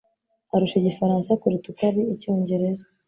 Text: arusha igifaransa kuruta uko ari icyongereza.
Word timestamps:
arusha 0.55 0.75
igifaransa 0.77 1.31
kuruta 1.41 1.67
uko 1.71 1.81
ari 1.89 2.01
icyongereza. 2.13 2.85